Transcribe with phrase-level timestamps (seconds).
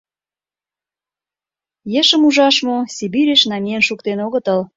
[1.99, 4.59] Ешым ужаш мо, Сибирьыш намиен шуктен огытыл.